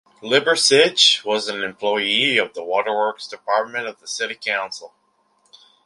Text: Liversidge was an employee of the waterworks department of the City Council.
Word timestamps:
Liversidge 0.23 1.23
was 1.23 1.47
an 1.47 1.63
employee 1.63 2.39
of 2.39 2.55
the 2.55 2.63
waterworks 2.63 3.27
department 3.27 3.85
of 3.85 3.99
the 3.99 4.07
City 4.07 4.33
Council. 4.33 4.91